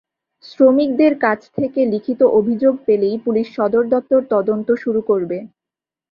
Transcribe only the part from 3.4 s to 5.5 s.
সদর দপ্তর তদন্ত শুরু করবে।